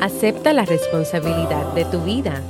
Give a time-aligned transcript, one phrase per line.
[0.00, 2.42] Acepta la responsabilidad de tu vida.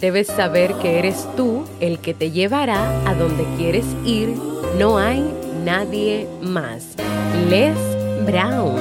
[0.00, 4.34] Debes saber que eres tú el que te llevará a donde quieres ir.
[4.78, 5.24] No hay
[5.64, 6.94] nadie más.
[7.48, 7.76] Les
[8.26, 8.76] Brown.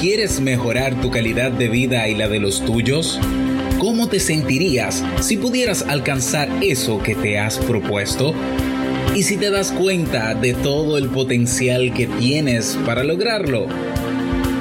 [0.00, 3.18] ¿Quieres mejorar tu calidad de vida y la de los tuyos?
[3.78, 8.32] ¿Cómo te sentirías si pudieras alcanzar eso que te has propuesto?
[9.14, 13.66] ¿Y si te das cuenta de todo el potencial que tienes para lograrlo?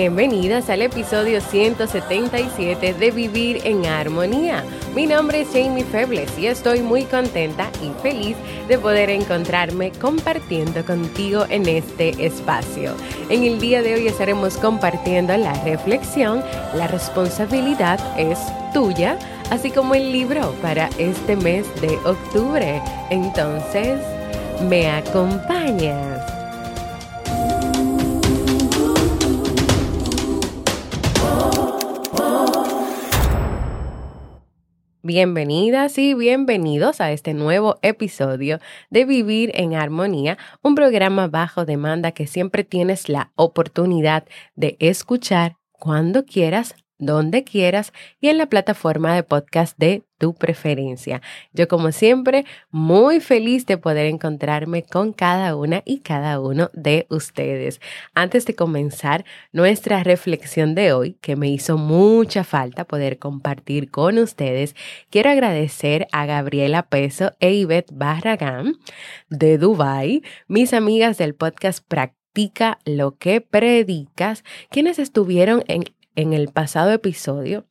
[0.00, 4.62] Bienvenidas al episodio 177 de Vivir en Armonía.
[4.94, 8.36] Mi nombre es Jamie Febles y estoy muy contenta y feliz
[8.68, 12.94] de poder encontrarme compartiendo contigo en este espacio.
[13.28, 16.44] En el día de hoy estaremos compartiendo la reflexión
[16.76, 18.38] La responsabilidad es
[18.72, 19.18] tuya,
[19.50, 22.80] así como el libro para este mes de octubre.
[23.10, 23.98] Entonces,
[24.62, 26.27] ¿me acompañas?
[35.08, 38.58] Bienvenidas y bienvenidos a este nuevo episodio
[38.90, 45.56] de Vivir en Armonía, un programa bajo demanda que siempre tienes la oportunidad de escuchar
[45.72, 51.22] cuando quieras donde quieras y en la plataforma de podcast de tu preferencia.
[51.52, 57.06] Yo como siempre muy feliz de poder encontrarme con cada una y cada uno de
[57.08, 57.80] ustedes.
[58.14, 64.18] Antes de comenzar nuestra reflexión de hoy, que me hizo mucha falta poder compartir con
[64.18, 64.74] ustedes,
[65.10, 68.74] quiero agradecer a Gabriela Peso e Ivette Barragán
[69.30, 72.18] de Dubai, mis amigas del podcast Practica
[72.84, 75.84] lo que predicas, quienes estuvieron en
[76.18, 77.64] en el pasado episodio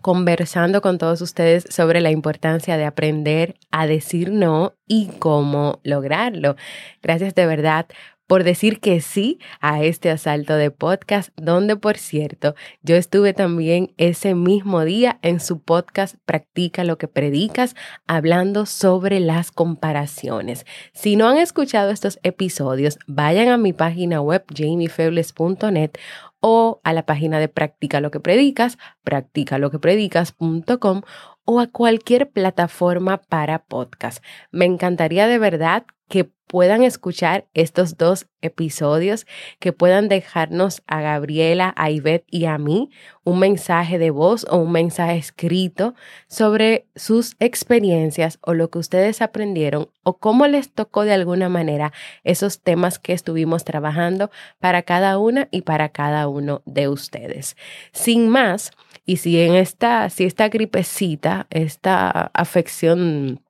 [0.00, 6.56] conversando con todos ustedes sobre la importancia de aprender a decir no y cómo lograrlo.
[7.02, 7.86] Gracias de verdad
[8.26, 13.92] por decir que sí a este asalto de podcast, donde por cierto yo estuve también
[13.96, 17.74] ese mismo día en su podcast Practica lo que predicas,
[18.06, 20.66] hablando sobre las comparaciones.
[20.92, 25.92] Si no han escuchado estos episodios, vayan a mi página web jamiefebles.net
[26.40, 31.02] o a la página de Practica lo que predicas, practicaloquepredicas.com
[31.46, 34.24] o a cualquier plataforma para podcast.
[34.50, 39.26] Me encantaría de verdad que puedan escuchar estos dos episodios,
[39.58, 42.90] que puedan dejarnos a Gabriela, a Ivette y a mí
[43.24, 45.96] un mensaje de voz o un mensaje escrito
[46.28, 51.92] sobre sus experiencias o lo que ustedes aprendieron o cómo les tocó de alguna manera
[52.22, 57.56] esos temas que estuvimos trabajando para cada una y para cada uno de ustedes.
[57.90, 58.70] Sin más,
[59.04, 63.40] y si en esta, si esta gripecita, esta afección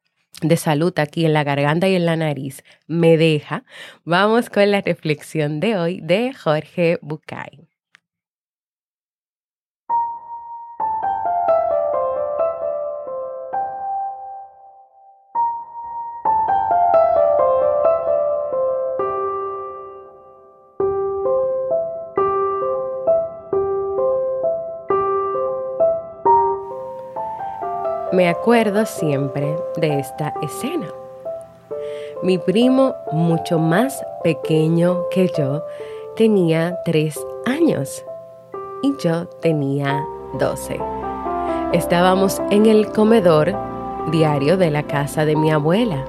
[0.48, 3.64] de salud aquí en la garganta y en la nariz me deja,
[4.04, 7.73] vamos con la reflexión de hoy de Jorge Bucay.
[28.14, 30.86] Me acuerdo siempre de esta escena.
[32.22, 35.64] Mi primo, mucho más pequeño que yo,
[36.14, 38.04] tenía tres años
[38.84, 40.06] y yo tenía
[40.38, 40.78] doce.
[41.72, 43.52] Estábamos en el comedor
[44.12, 46.04] diario de la casa de mi abuela.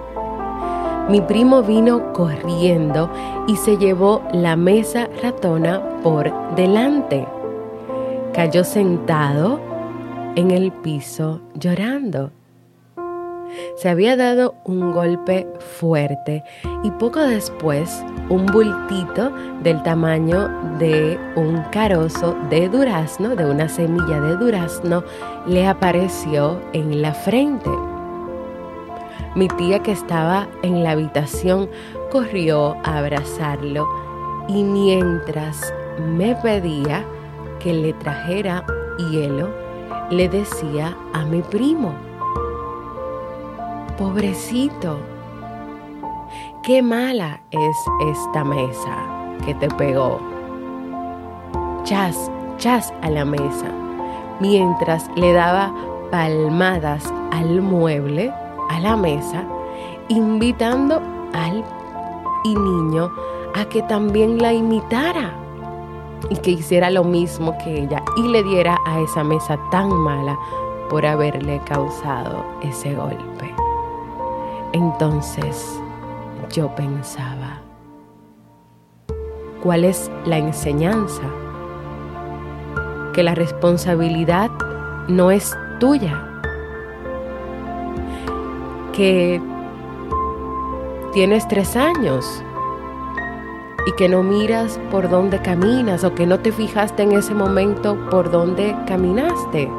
[1.10, 3.10] Mi primo vino corriendo
[3.48, 7.28] y se llevó la mesa ratona por delante.
[8.32, 9.60] Cayó sentado
[10.36, 12.32] en el piso llorando.
[13.78, 15.48] Se había dado un golpe
[15.80, 16.44] fuerte
[16.84, 19.32] y poco después un bultito
[19.64, 25.04] del tamaño de un carozo de durazno, de una semilla de durazno,
[25.46, 27.70] le apareció en la frente.
[29.36, 31.70] Mi tía que estaba en la habitación
[32.12, 33.88] corrió a abrazarlo
[34.48, 35.74] y mientras
[36.16, 37.06] me pedía
[37.60, 38.66] que le trajera
[38.98, 39.65] hielo,
[40.10, 41.94] le decía a mi primo,
[43.98, 45.00] pobrecito,
[46.64, 48.98] qué mala es esta mesa
[49.46, 50.20] que te pegó.
[51.84, 53.68] Chas, chas a la mesa,
[54.40, 55.74] mientras le daba
[56.12, 58.32] palmadas al mueble,
[58.70, 59.44] a la mesa,
[60.08, 61.02] invitando
[61.34, 61.64] al
[62.44, 63.12] y niño
[63.56, 65.45] a que también la imitara
[66.30, 70.38] y que hiciera lo mismo que ella y le diera a esa mesa tan mala
[70.90, 73.54] por haberle causado ese golpe.
[74.74, 75.80] Entonces
[76.52, 77.62] yo pensaba,
[79.64, 81.24] ¿cuál es la enseñanza?
[83.14, 84.52] Que la responsabilidad
[85.08, 86.42] no es tuya,
[88.94, 89.42] que
[91.14, 92.44] tienes tres años
[93.86, 97.98] y que no miras por dónde caminas o que no te fijaste en ese momento
[98.10, 99.70] por dónde caminaste.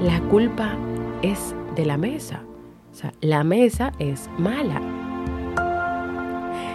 [0.00, 0.76] La culpa
[1.22, 2.42] es de la mesa.
[2.92, 4.80] O sea, la mesa es mala.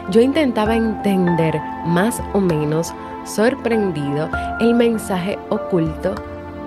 [0.10, 4.30] Yo intentaba entender más o menos sorprendido
[4.60, 6.16] el mensaje oculto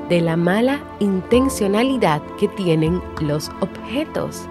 [0.09, 4.49] de la mala intencionalidad que tienen los objetos.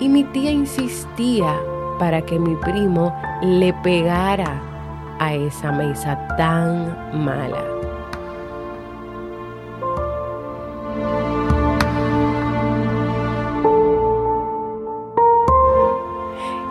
[0.00, 1.56] Y mi tía insistía
[2.00, 4.58] para que mi primo le pegara
[5.18, 7.62] a esa mesa tan mala.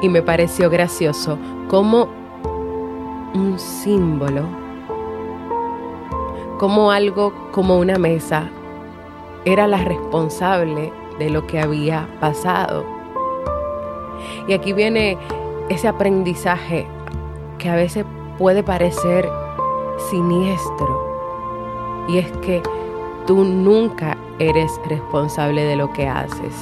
[0.01, 1.37] Y me pareció gracioso
[1.67, 2.07] como
[3.35, 4.45] un símbolo,
[6.57, 8.49] como algo como una mesa,
[9.45, 12.98] era la responsable de lo que había pasado
[14.49, 15.15] y aquí viene
[15.69, 16.87] ese aprendizaje
[17.59, 18.03] que a veces
[18.39, 19.29] puede parecer
[20.09, 22.07] siniestro.
[22.07, 22.63] Y es que
[23.27, 26.55] tú nunca eres responsable de lo que haces.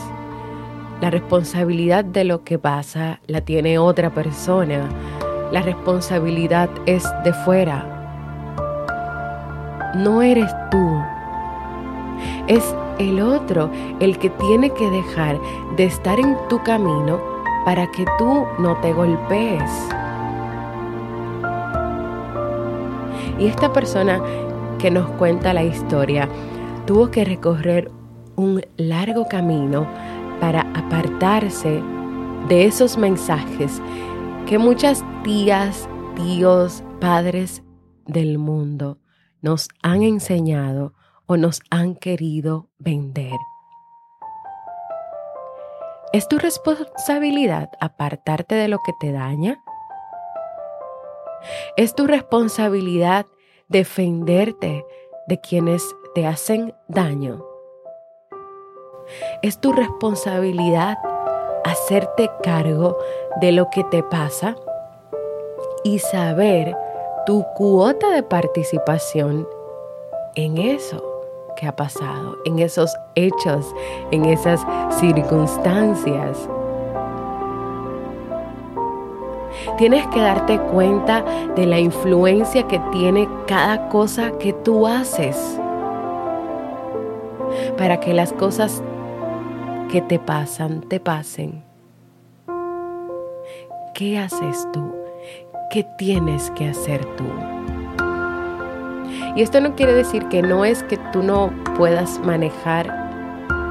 [0.99, 4.89] La responsabilidad de lo que pasa la tiene otra persona.
[5.53, 7.85] La responsabilidad es de fuera.
[9.95, 11.01] No eres tú.
[12.47, 15.39] Es el otro el que tiene que dejar
[15.77, 17.36] de estar en tu camino
[17.67, 19.69] para que tú no te golpees.
[23.37, 24.21] Y esta persona
[24.79, 26.29] que nos cuenta la historia
[26.85, 27.91] tuvo que recorrer
[28.37, 29.85] un largo camino
[30.39, 31.83] para apartarse
[32.47, 33.81] de esos mensajes
[34.45, 37.63] que muchas tías, tíos, padres
[38.05, 38.99] del mundo
[39.41, 40.93] nos han enseñado
[41.25, 43.35] o nos han querido vender.
[46.13, 49.62] ¿Es tu responsabilidad apartarte de lo que te daña?
[51.75, 53.25] ¿Es tu responsabilidad
[53.68, 54.86] defenderte
[55.27, 55.83] de quienes
[56.15, 57.45] te hacen daño?
[59.42, 60.98] ¿Es tu responsabilidad
[61.65, 62.98] hacerte cargo
[63.42, 64.56] de lo que te pasa
[65.83, 66.74] y saber
[67.25, 69.45] tu cuota de participación
[70.36, 71.06] en eso?
[71.59, 73.76] Que ha pasado, en esos hechos,
[74.11, 74.66] en esas
[74.99, 76.47] circunstancias.
[79.78, 81.23] Tienes que darte cuenta
[81.56, 85.59] de la influencia que tiene cada cosa que tú haces
[87.78, 88.81] para que las cosas
[89.92, 91.64] que te pasan te pasen.
[93.94, 94.94] ¿Qué haces tú?
[95.71, 97.26] ¿Qué tienes que hacer tú?
[99.35, 102.94] Y esto no quiere decir que no es que tú no puedas manejar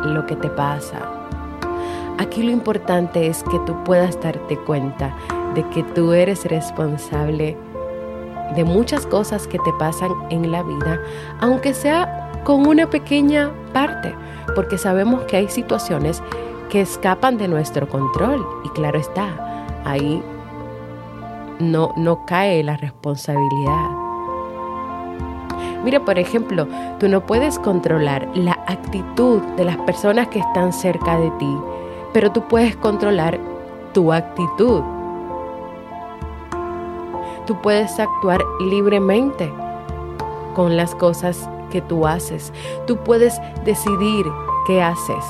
[0.04, 1.10] lo que te pasa.
[2.18, 5.14] Aquí lo importante es que tú puedas darte cuenta
[5.54, 7.56] de que tú eres responsable
[8.54, 11.00] de muchas cosas que te pasan en la vida,
[11.40, 14.14] aunque sea con una pequeña parte,
[14.54, 16.22] porque sabemos que hay situaciones
[16.70, 20.22] que escapan de nuestro control y claro está, ahí
[21.58, 24.05] no, no cae la responsabilidad.
[25.86, 26.66] Mira, por ejemplo,
[26.98, 31.56] tú no puedes controlar la actitud de las personas que están cerca de ti,
[32.12, 33.38] pero tú puedes controlar
[33.92, 34.82] tu actitud.
[37.46, 39.48] Tú puedes actuar libremente
[40.54, 42.52] con las cosas que tú haces.
[42.88, 44.26] Tú puedes decidir
[44.66, 45.24] qué haces.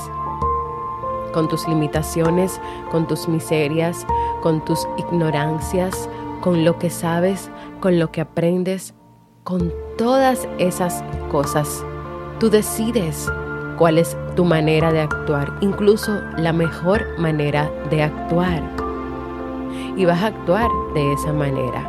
[1.33, 2.59] con tus limitaciones,
[2.89, 4.07] con tus miserias,
[4.41, 6.09] con tus ignorancias,
[6.41, 8.95] con lo que sabes, con lo que aprendes,
[9.47, 11.01] con todas esas
[11.31, 11.81] cosas.
[12.37, 13.31] Tú decides
[13.77, 18.61] cuál es tu manera de actuar, incluso la mejor manera de actuar.
[19.95, 21.81] Y vas a actuar de esa manera.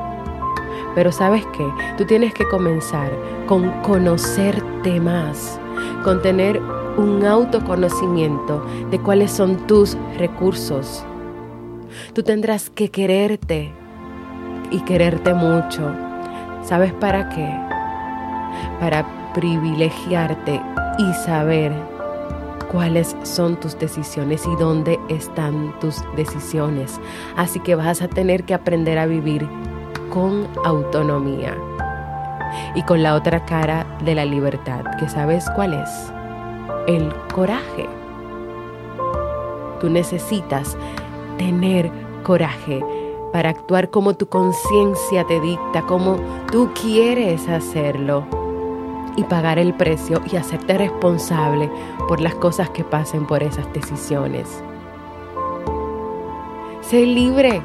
[0.94, 3.10] Pero sabes qué, tú tienes que comenzar
[3.46, 5.58] con conocerte más,
[6.04, 6.62] con tener
[6.96, 11.04] un autoconocimiento de cuáles son tus recursos.
[12.12, 13.72] Tú tendrás que quererte
[14.70, 16.07] y quererte mucho.
[16.62, 17.48] ¿Sabes para qué?
[18.80, 20.60] Para privilegiarte
[20.98, 21.72] y saber
[22.70, 27.00] cuáles son tus decisiones y dónde están tus decisiones.
[27.36, 29.48] Así que vas a tener que aprender a vivir
[30.10, 31.56] con autonomía
[32.74, 36.12] y con la otra cara de la libertad, que sabes cuál es,
[36.86, 37.88] el coraje.
[39.80, 40.76] Tú necesitas
[41.38, 41.90] tener
[42.24, 42.82] coraje
[43.32, 46.16] para actuar como tu conciencia te dicta, como
[46.50, 48.24] tú quieres hacerlo
[49.16, 51.70] y pagar el precio y hacerte responsable
[52.06, 54.62] por las cosas que pasen por esas decisiones.
[56.80, 57.60] Sé libre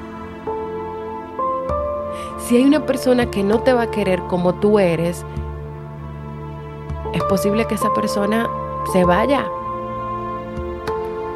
[2.39, 5.25] si hay una persona que no te va a querer como tú eres,
[7.13, 8.49] es posible que esa persona
[8.91, 9.45] se vaya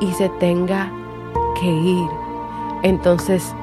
[0.02, 0.92] y se tenga
[1.60, 2.10] que ir.
[2.84, 3.56] Entonces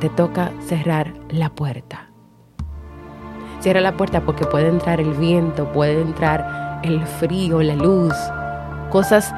[0.00, 2.08] te toca cerrar la puerta.
[3.60, 8.14] Cierra la puerta porque puede entrar el viento, puede entrar el frío, la luz,
[8.90, 9.32] cosas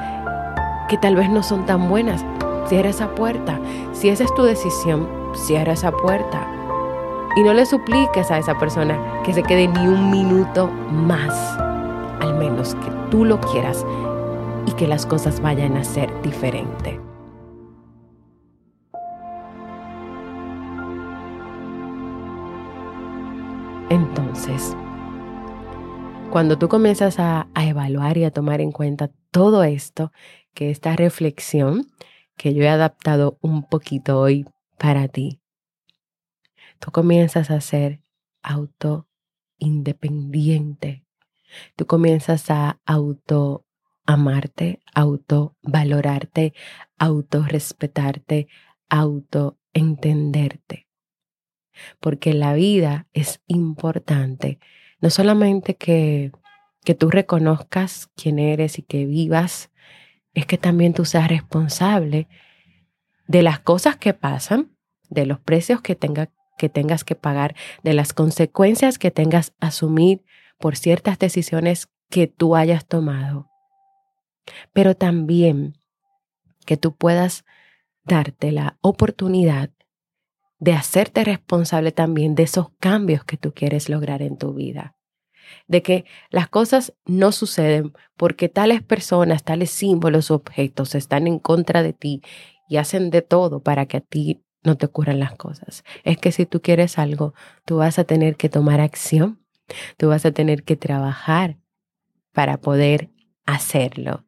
[0.87, 2.23] que tal vez no son tan buenas.
[2.67, 3.59] Cierra esa puerta.
[3.91, 6.47] Si esa es tu decisión, cierra esa puerta.
[7.35, 11.33] Y no le supliques a esa persona que se quede ni un minuto más,
[12.21, 13.85] al menos que tú lo quieras
[14.65, 17.02] y que las cosas vayan a ser diferentes.
[24.03, 24.75] Entonces,
[26.29, 30.11] cuando tú comienzas a, evaluar y a tomar en cuenta todo esto,
[30.53, 31.87] que esta reflexión
[32.35, 34.45] que yo he adaptado un poquito hoy
[34.77, 35.39] para ti,
[36.79, 38.01] tú comienzas a ser
[38.41, 39.07] auto
[39.57, 41.05] independiente.
[41.77, 43.65] Tú comienzas a auto
[44.05, 46.53] amarte, auto valorarte,
[46.97, 48.49] auto respetarte,
[48.89, 50.87] auto entenderte.
[51.99, 54.59] Porque la vida es importante,
[54.99, 56.31] no solamente que,
[56.83, 59.71] que tú reconozcas quién eres y que vivas,
[60.33, 62.27] es que también tú seas responsable
[63.27, 64.71] de las cosas que pasan,
[65.09, 70.23] de los precios que tenga que tengas que pagar, de las consecuencias que tengas asumir
[70.59, 73.49] por ciertas decisiones que tú hayas tomado.
[74.71, 75.77] Pero también
[76.65, 77.43] que tú puedas
[78.05, 79.71] darte la oportunidad
[80.63, 84.95] de hacerte responsable también de esos cambios que tú quieres lograr en tu vida.
[85.67, 91.83] De que las cosas no suceden porque tales personas, tales símbolos objetos están en contra
[91.83, 92.21] de ti
[92.69, 95.83] y hacen de todo para que a ti no te ocurran las cosas.
[96.05, 97.33] Es que si tú quieres algo,
[97.65, 99.43] tú vas a tener que tomar acción,
[99.97, 101.57] tú vas a tener que trabajar
[102.31, 103.09] para poder
[103.45, 104.25] hacerlo.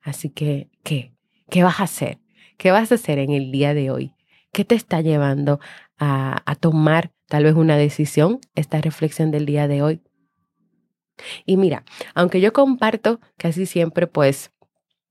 [0.00, 1.12] Así que, ¿qué?
[1.50, 2.23] ¿Qué vas a hacer?
[2.56, 4.12] ¿Qué vas a hacer en el día de hoy?
[4.52, 5.60] ¿Qué te está llevando
[5.98, 10.00] a, a tomar tal vez una decisión, esta reflexión del día de hoy?
[11.46, 11.84] Y mira,
[12.14, 14.50] aunque yo comparto casi siempre pues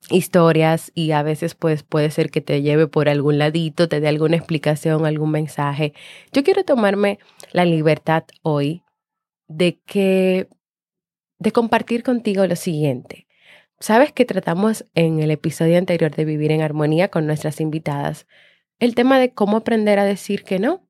[0.10, 4.08] historias y a veces pues puede ser que te lleve por algún ladito, te dé
[4.08, 5.94] alguna explicación, algún mensaje.
[6.34, 7.20] Yo quiero tomarme
[7.52, 8.84] la libertad hoy
[9.48, 10.48] de que
[11.40, 13.28] de compartir contigo lo siguiente.
[13.84, 18.28] Sabes que tratamos en el episodio anterior de Vivir en Armonía con nuestras invitadas
[18.80, 20.88] el tema de cómo aprender a decir que no.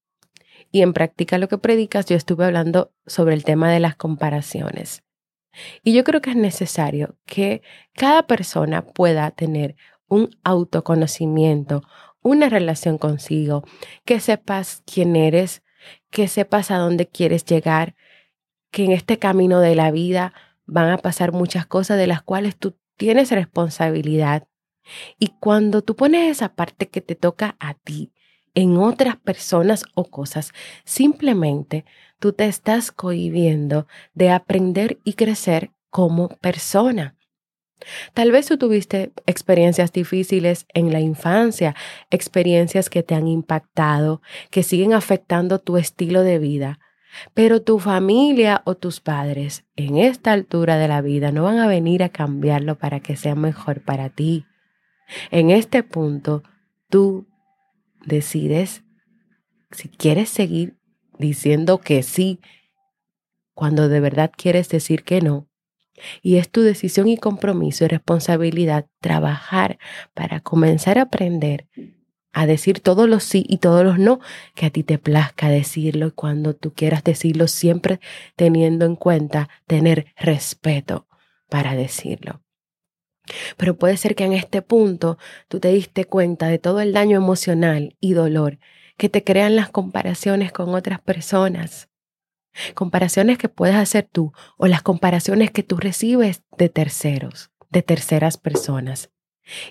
[0.72, 5.02] Y en práctica lo que predicas, yo estuve hablando sobre el tema de las comparaciones.
[5.82, 7.64] Y yo creo que es necesario que
[7.96, 9.76] cada persona pueda tener
[10.08, 11.82] un autoconocimiento,
[12.22, 13.64] una relación consigo,
[14.06, 15.64] que sepas quién eres,
[16.12, 17.96] que sepas a dónde quieres llegar,
[18.70, 20.32] que en este camino de la vida
[20.68, 24.48] van a pasar muchas cosas de las cuales tú tienes responsabilidad.
[25.18, 28.12] Y cuando tú pones esa parte que te toca a ti
[28.54, 30.52] en otras personas o cosas,
[30.84, 31.86] simplemente
[32.20, 37.16] tú te estás cohibiendo de aprender y crecer como persona.
[38.14, 41.76] Tal vez tú tuviste experiencias difíciles en la infancia,
[42.12, 44.22] experiencias que te han impactado,
[44.52, 46.80] que siguen afectando tu estilo de vida.
[47.34, 51.68] Pero tu familia o tus padres en esta altura de la vida no van a
[51.68, 54.46] venir a cambiarlo para que sea mejor para ti.
[55.32, 56.44] En este punto,
[56.90, 57.28] tú
[58.06, 58.84] decides
[59.72, 60.78] si quieres seguir
[61.18, 62.40] diciendo que sí
[63.54, 65.48] cuando de verdad quieres decir que no.
[66.22, 69.78] Y es tu decisión y compromiso y responsabilidad trabajar
[70.14, 71.68] para comenzar a aprender
[72.34, 74.20] a decir todos los sí y todos los no
[74.56, 78.00] que a ti te plazca decirlo y cuando tú quieras decirlo siempre
[78.36, 81.08] teniendo en cuenta tener respeto
[81.48, 82.42] para decirlo.
[83.56, 87.18] Pero puede ser que en este punto tú te diste cuenta de todo el daño
[87.18, 88.60] emocional y dolor
[88.98, 91.90] que te crean las comparaciones con otras personas.
[92.74, 98.38] Comparaciones que puedes hacer tú o las comparaciones que tú recibes de terceros, de terceras
[98.38, 99.13] personas.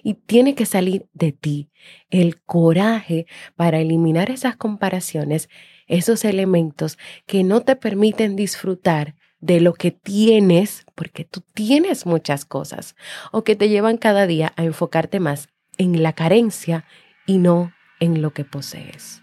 [0.02, 1.70] Y tiene que salir de ti
[2.10, 3.26] el coraje
[3.56, 5.48] para eliminar esas comparaciones,
[5.86, 12.44] esos elementos que no te permiten disfrutar de lo que tienes, porque tú tienes muchas
[12.44, 12.94] cosas,
[13.32, 15.48] o que te llevan cada día a enfocarte más
[15.78, 16.84] en la carencia
[17.26, 19.22] y no en lo que posees.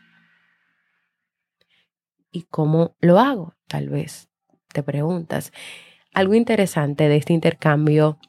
[2.32, 3.56] ¿Y cómo lo hago?
[3.68, 4.29] Tal vez
[4.74, 5.51] te preguntas.
[6.13, 8.20] Algo interesante de este intercambio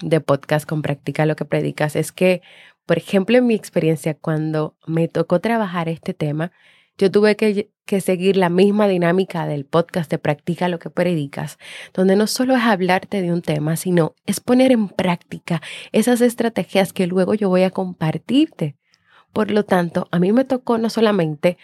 [0.00, 2.42] de podcast con Practica lo que predicas es que,
[2.86, 6.52] por ejemplo, en mi experiencia, cuando me tocó trabajar este tema,
[6.98, 11.58] yo tuve que, que, seguir la misma dinámica del podcast de Practica lo que predicas,
[11.92, 15.60] donde no solo es hablarte de un tema, sino es poner en práctica
[15.92, 18.76] esas estrategias que luego yo voy a compartirte.
[19.32, 21.58] Por lo tanto, a mí me tocó no solamente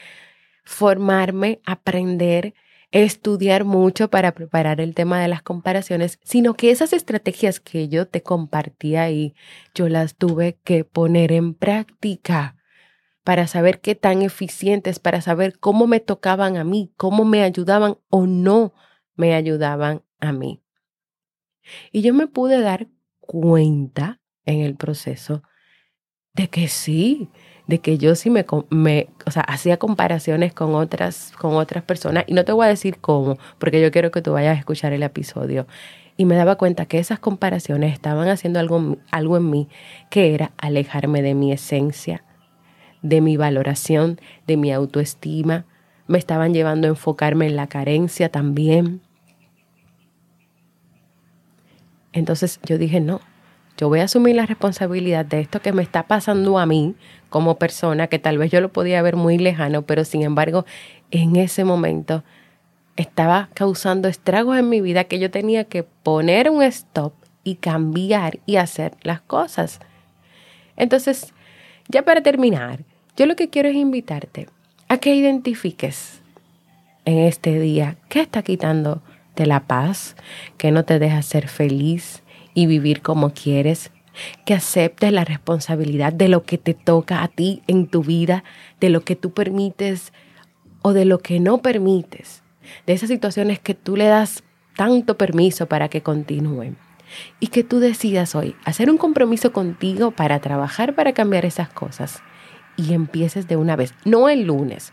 [0.64, 2.54] formarme, aprender,
[2.92, 8.06] estudiar mucho para preparar el tema de las comparaciones, sino que esas estrategias que yo
[8.06, 9.34] te compartí ahí,
[9.74, 12.56] yo las tuve que poner en práctica
[13.22, 17.98] para saber qué tan eficientes, para saber cómo me tocaban a mí, cómo me ayudaban
[18.08, 18.72] o no
[19.14, 20.62] me ayudaban a mí.
[21.92, 22.88] Y yo me pude dar
[23.20, 25.42] cuenta en el proceso
[26.32, 27.28] de que sí,
[27.70, 32.24] de que yo sí me, me o sea, hacía comparaciones con otras, con otras personas
[32.26, 34.92] y no te voy a decir cómo, porque yo quiero que tú vayas a escuchar
[34.92, 35.68] el episodio.
[36.16, 39.68] Y me daba cuenta que esas comparaciones estaban haciendo algo, algo en mí
[40.10, 42.24] que era alejarme de mi esencia,
[43.02, 45.64] de mi valoración, de mi autoestima.
[46.08, 49.00] Me estaban llevando a enfocarme en la carencia también.
[52.12, 53.20] Entonces yo dije, no,
[53.80, 56.94] yo voy a asumir la responsabilidad de esto que me está pasando a mí
[57.30, 60.66] como persona, que tal vez yo lo podía ver muy lejano, pero sin embargo
[61.10, 62.22] en ese momento
[62.96, 68.40] estaba causando estragos en mi vida que yo tenía que poner un stop y cambiar
[68.44, 69.80] y hacer las cosas.
[70.76, 71.32] Entonces,
[71.88, 72.80] ya para terminar,
[73.16, 74.46] yo lo que quiero es invitarte
[74.88, 76.20] a que identifiques
[77.06, 79.00] en este día qué está quitando
[79.46, 80.16] la paz,
[80.56, 82.19] que no te deja ser feliz,
[82.54, 83.90] y vivir como quieres,
[84.44, 88.44] que aceptes la responsabilidad de lo que te toca a ti en tu vida,
[88.80, 90.12] de lo que tú permites
[90.82, 92.42] o de lo que no permites,
[92.86, 94.42] de esas situaciones que tú le das
[94.76, 96.76] tanto permiso para que continúen.
[97.40, 102.22] Y que tú decidas hoy hacer un compromiso contigo para trabajar para cambiar esas cosas
[102.76, 104.92] y empieces de una vez, no el lunes,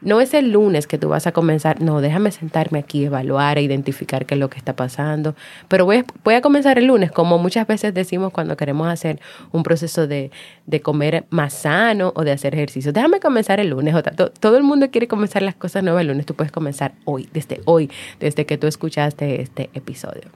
[0.00, 3.62] no es el lunes que tú vas a comenzar, no, déjame sentarme aquí, evaluar e
[3.62, 5.34] identificar qué es lo que está pasando,
[5.68, 6.04] pero voy
[6.34, 9.20] a, comenzar el lunes, como muchas veces decimos cuando queremos hacer
[9.52, 10.30] un proceso de,
[10.66, 12.92] de comer más sano o de hacer ejercicio.
[12.92, 13.94] Déjame comenzar el lunes,
[14.38, 17.60] todo el mundo quiere comenzar las cosas nuevas el lunes, tú puedes comenzar hoy, desde
[17.64, 20.30] hoy, desde que tú escuchaste este episodio.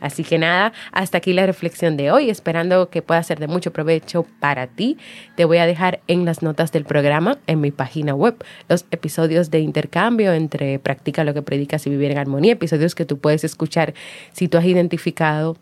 [0.00, 3.72] Así que nada, hasta aquí la reflexión de hoy, esperando que pueda ser de mucho
[3.72, 4.98] provecho para ti.
[5.36, 8.36] Te voy a dejar en las notas del programa, en mi página web,
[8.68, 13.04] los episodios de intercambio entre Practica lo que predicas y vivir en armonía, episodios que
[13.04, 13.94] tú puedes escuchar
[14.32, 15.56] si tú has identificado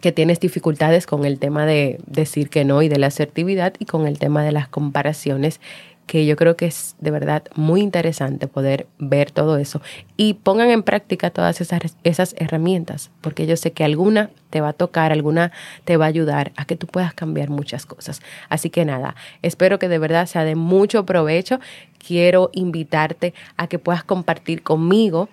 [0.00, 3.84] que tienes dificultades con el tema de decir que no y de la asertividad y
[3.84, 5.60] con el tema de las comparaciones
[6.10, 9.80] que yo creo que es de verdad muy interesante poder ver todo eso
[10.16, 14.70] y pongan en práctica todas esas, esas herramientas, porque yo sé que alguna te va
[14.70, 15.52] a tocar, alguna
[15.84, 18.22] te va a ayudar a que tú puedas cambiar muchas cosas.
[18.48, 21.60] Así que nada, espero que de verdad sea de mucho provecho.
[22.04, 25.28] Quiero invitarte a que puedas compartir conmigo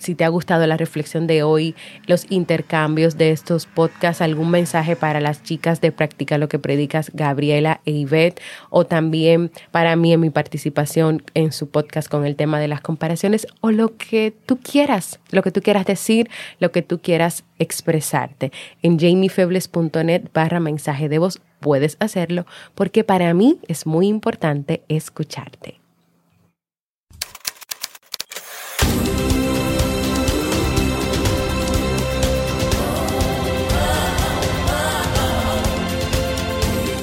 [0.00, 1.74] si te ha gustado la reflexión de hoy,
[2.06, 7.10] los intercambios de estos podcasts, algún mensaje para las chicas de Practica lo que predicas,
[7.14, 12.34] Gabriela e Ivette, o también para mí en mi participación en su podcast con el
[12.34, 16.72] tema de las comparaciones, o lo que tú quieras, lo que tú quieras decir, lo
[16.72, 18.52] que tú quieras expresarte.
[18.82, 25.79] En jamiefebles.net barra mensaje de voz puedes hacerlo porque para mí es muy importante escucharte.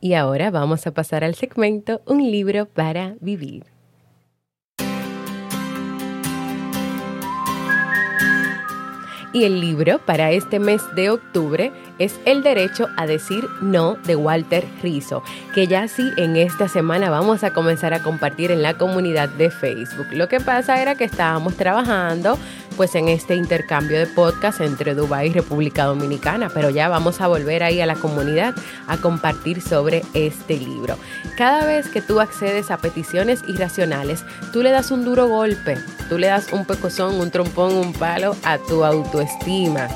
[0.00, 3.64] Y ahora vamos a pasar al segmento Un libro para vivir.
[9.32, 14.16] Y el libro para este mes de octubre es El derecho a decir no de
[14.16, 15.22] Walter Rizzo,
[15.54, 19.50] que ya sí en esta semana vamos a comenzar a compartir en la comunidad de
[19.50, 20.06] Facebook.
[20.12, 22.38] Lo que pasa era que estábamos trabajando
[22.78, 27.26] pues en este intercambio de podcast entre Dubái y República Dominicana, pero ya vamos a
[27.26, 28.54] volver ahí a la comunidad
[28.86, 30.96] a compartir sobre este libro.
[31.36, 35.76] Cada vez que tú accedes a peticiones irracionales, tú le das un duro golpe,
[36.08, 39.88] tú le das un pecozón, un trompón, un palo a tu autoestima.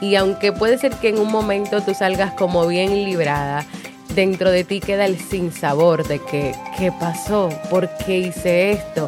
[0.00, 3.64] Y aunque puede ser que en un momento tú salgas como bien librada,
[4.12, 7.48] dentro de ti queda el sinsabor de que, ¿qué pasó?
[7.70, 9.06] ¿Por qué hice esto?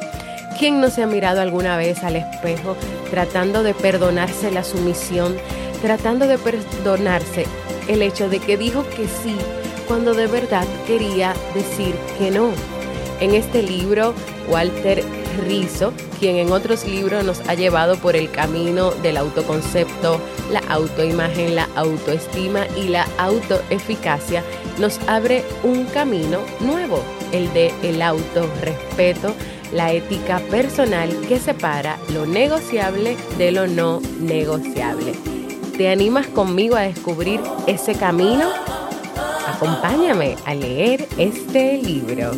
[0.58, 2.76] ¿Quién no se ha mirado alguna vez al espejo
[3.10, 5.36] tratando de perdonarse la sumisión,
[5.82, 7.44] tratando de perdonarse
[7.88, 9.36] el hecho de que dijo que sí
[9.86, 12.50] cuando de verdad quería decir que no?
[13.20, 14.14] En este libro,
[14.48, 15.02] Walter
[15.46, 21.54] Rizzo, quien en otros libros nos ha llevado por el camino del autoconcepto, la autoimagen,
[21.54, 24.42] la autoestima y la autoeficacia,
[24.78, 29.34] nos abre un camino nuevo, el de el autorrespeto,
[29.72, 35.12] la ética personal que separa lo negociable de lo no negociable.
[35.76, 38.48] ¿Te animas conmigo a descubrir ese camino?
[39.46, 42.32] Acompáñame a leer este libro.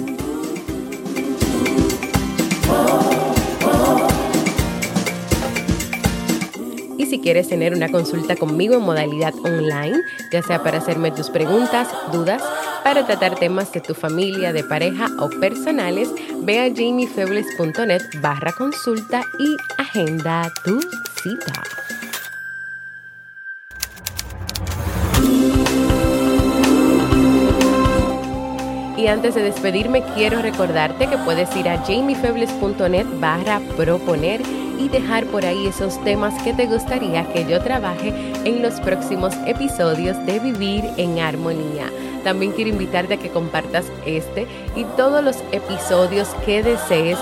[6.96, 10.00] Y si quieres tener una consulta conmigo en modalidad online,
[10.32, 12.42] ya sea para hacerme tus preguntas, dudas,
[12.82, 16.10] para tratar temas de tu familia, de pareja o personales,
[16.42, 20.80] ve a jamiefebles.net barra consulta y agenda tu
[21.22, 21.62] cita.
[28.96, 34.40] Y antes de despedirme, quiero recordarte que puedes ir a jamiefebles.net barra proponer
[34.78, 38.12] y dejar por ahí esos temas que te gustaría que yo trabaje
[38.44, 41.90] en los próximos episodios de Vivir en Armonía.
[42.24, 47.18] También quiero invitarte a que compartas este y todos los episodios que desees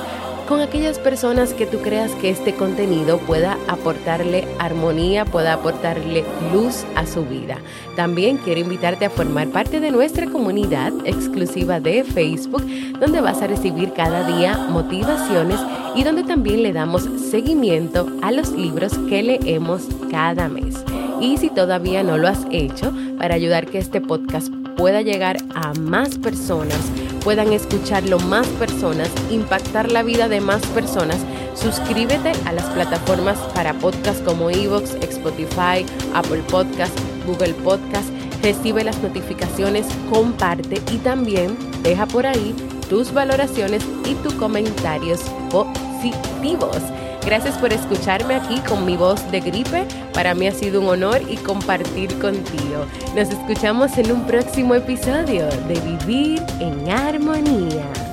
[0.46, 6.84] con aquellas personas que tú creas que este contenido pueda aportarle armonía, pueda aportarle luz
[6.94, 7.58] a su vida.
[7.96, 12.64] También quiero invitarte a formar parte de nuestra comunidad exclusiva de Facebook,
[13.00, 15.58] donde vas a recibir cada día motivaciones
[15.96, 20.76] y donde también le damos seguimiento a los libros que leemos cada mes.
[21.20, 25.72] Y si todavía no lo has hecho, para ayudar que este podcast pueda llegar a
[25.74, 26.78] más personas,
[27.24, 31.18] puedan escucharlo más personas, impactar la vida de más personas,
[31.54, 35.84] suscríbete a las plataformas para podcast como Evox, Spotify,
[36.14, 38.08] Apple Podcast, Google Podcast,
[38.42, 42.54] recibe las notificaciones, comparte y también deja por ahí
[42.88, 46.82] tus valoraciones y tus comentarios positivos.
[47.26, 49.84] Gracias por escucharme aquí con mi voz de gripe.
[50.14, 52.86] Para mí ha sido un honor y compartir contigo.
[53.16, 58.05] Nos escuchamos en un próximo episodio de Vivir en Armonía.